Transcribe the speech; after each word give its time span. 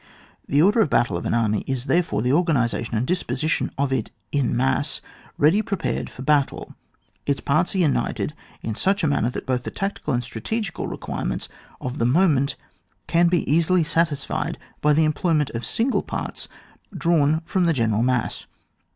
The 0.47 0.63
order 0.63 0.79
of 0.81 0.89
battle 0.89 1.15
of 1.15 1.27
an 1.27 1.35
army 1.35 1.63
is 1.67 1.85
therefore 1.85 2.23
the 2.23 2.33
organisation 2.33 2.95
and 2.97 3.05
disposi 3.05 3.47
tion 3.47 3.71
of 3.77 3.93
it 3.93 4.09
in 4.31 4.57
mass 4.57 4.99
ready 5.37 5.61
prepared 5.61 6.09
for 6.09 6.23
battle. 6.23 6.73
Its 7.27 7.39
parts 7.39 7.75
are 7.75 7.85
united 7.85 8.33
in 8.63 8.73
such 8.73 9.03
a 9.03 9.07
manner 9.07 9.29
that 9.29 9.45
both 9.45 9.61
the 9.61 9.69
tactical 9.69 10.11
and 10.11 10.23
strate 10.23 10.43
gical 10.47 10.89
requirements 10.89 11.49
of 11.79 11.99
the 11.99 12.05
moment 12.07 12.55
can 13.05 13.27
be 13.27 13.47
easily 13.47 13.83
satisfied 13.83 14.57
by 14.81 14.93
the 14.93 15.05
employment 15.05 15.51
of 15.51 15.63
single 15.67 16.01
parts 16.01 16.47
drawn 16.97 17.41
from 17.45 17.67
the 17.67 17.73
general 17.73 18.01
mass. 18.01 18.47